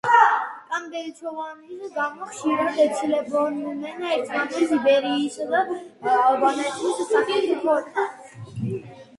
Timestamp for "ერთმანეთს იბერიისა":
4.15-5.47